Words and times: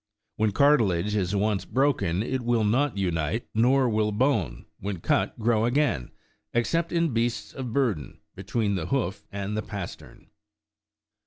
When 0.37 0.51
cartilage 0.51 1.15
is 1.15 1.35
once 1.35 1.63
broken, 1.63 2.23
it 2.23 2.41
will 2.41 2.63
not 2.63 2.97
unite; 2.97 3.45
nor 3.53 3.87
will 3.87 4.11
bone, 4.11 4.65
when 4.79 4.99
cut, 4.99 5.37
grow 5.37 5.63
again, 5.65 6.09
except 6.55 6.91
in 6.91 7.13
beasts 7.13 7.53
of 7.53 7.71
burden, 7.71 8.17
between 8.33 8.73
the 8.73 8.87
hoof 8.87 9.27
and 9.31 9.55
the 9.55 9.61
pastern. 9.61 10.31